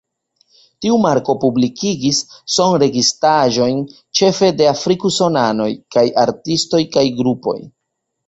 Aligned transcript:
Tiu 0.83 0.95
marko 1.01 1.33
publikigis 1.41 2.21
sonregistraĵojn 2.53 3.77
ĉefe 4.21 4.49
de 4.61 4.69
afrik-usonanoj 4.71 5.69
kaj 5.97 6.05
artistoj 6.25 6.81
kaj 6.97 7.05
grupoj. 7.21 7.57